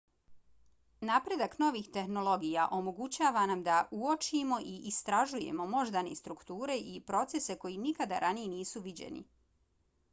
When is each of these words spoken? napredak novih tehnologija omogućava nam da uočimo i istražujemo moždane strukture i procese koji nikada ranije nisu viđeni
napredak 1.07 1.55
novih 1.63 1.89
tehnologija 1.97 2.63
omogućava 2.77 3.43
nam 3.51 3.61
da 3.67 3.75
uočimo 3.97 4.57
i 4.69 4.73
istražujemo 4.91 5.67
moždane 5.73 6.15
strukture 6.21 6.77
i 6.93 7.03
procese 7.11 7.57
koji 7.65 7.77
nikada 7.83 8.23
ranije 8.25 8.51
nisu 8.55 8.81
viđeni 8.89 9.23